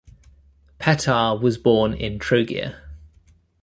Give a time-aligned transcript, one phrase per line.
[0.79, 2.75] Petar was born in Trogir.